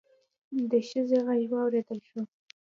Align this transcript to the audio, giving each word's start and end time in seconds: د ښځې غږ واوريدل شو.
د 0.71 0.73
ښځې 0.89 1.17
غږ 1.25 1.41
واوريدل 1.51 1.99
شو. 2.07 2.21